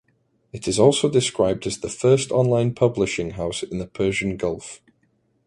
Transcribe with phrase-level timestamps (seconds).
[0.51, 4.81] It is also described as the first online publishing house in the Persian Gulf.